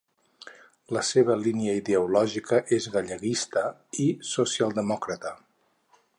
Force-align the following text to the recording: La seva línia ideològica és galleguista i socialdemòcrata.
La 0.95 1.03
seva 1.09 1.35
línia 1.41 1.75
ideològica 1.81 2.61
és 2.79 2.89
galleguista 2.97 3.67
i 4.07 4.09
socialdemòcrata. 4.35 5.37